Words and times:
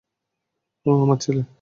ও 0.85 0.91
আমার 1.03 1.17
ছেলে! 1.17 1.41